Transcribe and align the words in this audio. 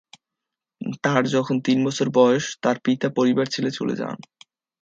তার 1.03 1.23
যখন 1.27 1.55
তিন 1.59 1.77
বছর 1.85 2.07
বয়স, 2.09 2.45
তার 2.63 2.77
পিতা 2.85 3.07
পরিবার 3.17 3.45
ছেড়ে 3.45 3.71
চলে 3.71 3.95
যান। 3.95 4.17